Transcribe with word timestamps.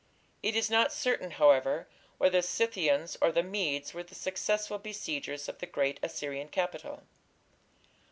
It 0.41 0.55
is 0.55 0.67
not 0.71 0.91
certain, 0.91 1.29
however, 1.29 1.87
whether 2.17 2.39
the 2.41 2.41
Scythians 2.41 3.17
or 3.21 3.31
the 3.31 3.43
Medes 3.43 3.93
were 3.93 4.01
the 4.01 4.15
successful 4.15 4.79
besiegers 4.79 5.47
of 5.47 5.59
the 5.59 5.67
great 5.67 5.99
Assyrian 6.01 6.47
capital. 6.47 7.03